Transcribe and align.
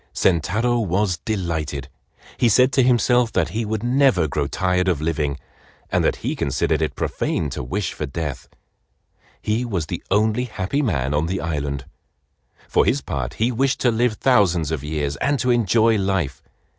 Sentaro 0.15 0.79
was 0.79 1.17
delighted. 1.17 1.87
He 2.37 2.49
said 2.49 2.73
to 2.73 2.81
himself 2.81 3.31
that 3.33 3.49
he 3.49 3.65
would 3.65 3.83
never 3.83 4.27
grow 4.27 4.47
tired 4.47 4.87
of 4.87 4.99
living, 4.99 5.37
and 5.91 6.03
that 6.03 6.15
he 6.25 6.35
considered 6.35 6.81
it 6.81 6.95
profane 6.95 7.51
to 7.51 7.61
wish 7.61 7.93
for 7.93 8.07
death. 8.07 8.49
He 9.43 9.63
was 9.63 9.85
the 9.85 10.03
only 10.09 10.45
happy 10.45 10.81
man 10.81 11.13
on 11.13 11.27
the 11.27 11.39
island. 11.39 11.85
For 12.67 12.83
his 12.83 13.01
part 13.01 13.35
he 13.35 13.51
wished 13.51 13.79
to 13.81 13.91
live 13.91 14.13
thousands 14.13 14.71
of 14.71 14.83
years 14.83 15.17
and 15.17 15.37
to 15.37 15.51
enjoy 15.51 15.99
life. 15.99 16.41